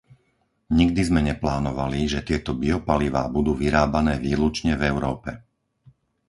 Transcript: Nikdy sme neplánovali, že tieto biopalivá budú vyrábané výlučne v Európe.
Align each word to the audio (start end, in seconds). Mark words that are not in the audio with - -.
Nikdy 0.79 0.97
sme 1.07 1.21
neplánovali, 1.29 1.99
že 2.13 2.25
tieto 2.29 2.51
biopalivá 2.63 3.23
budú 3.35 3.51
vyrábané 3.63 4.13
výlučne 4.25 4.73
v 4.77 4.85
Európe. 4.91 5.31